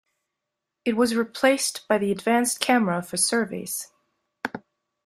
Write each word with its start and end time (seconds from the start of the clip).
It 0.83 0.97
was 0.97 1.13
replaced 1.15 1.87
by 1.87 1.99
the 1.99 2.11
Advanced 2.11 2.59
Camera 2.59 3.03
for 3.03 3.17
Surveys. 3.17 3.91